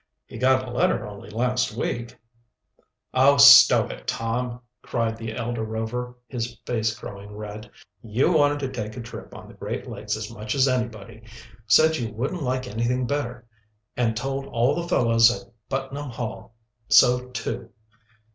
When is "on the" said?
9.35-9.53